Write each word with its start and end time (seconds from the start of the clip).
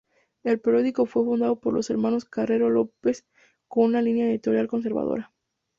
El 0.43 0.59
periódico 0.59 1.05
fue 1.05 1.23
fundado 1.23 1.59
por 1.59 1.75
los 1.75 1.91
hermanos 1.91 2.25
Carreño 2.25 2.71
López, 2.71 3.27
con 3.67 3.85
una 3.85 4.01
línea 4.01 4.27
editorial 4.31 4.65
conservadora. 4.67 5.31